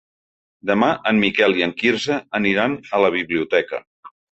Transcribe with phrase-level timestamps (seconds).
[0.69, 3.87] Demà en Miquel i en Quirze aniran a la biblioteca.